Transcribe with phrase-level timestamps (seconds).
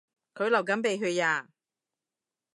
[0.33, 1.47] 佢流緊鼻血呀